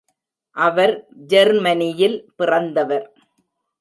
[0.57, 0.93] அவர்
[1.27, 3.07] ஜெர்மனியில் பிறந்தவர்.